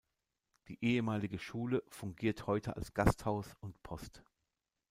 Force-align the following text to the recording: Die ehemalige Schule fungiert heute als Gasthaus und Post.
Die 0.67 0.83
ehemalige 0.83 1.37
Schule 1.37 1.83
fungiert 1.87 2.47
heute 2.47 2.75
als 2.75 2.95
Gasthaus 2.95 3.53
und 3.59 3.83
Post. 3.83 4.23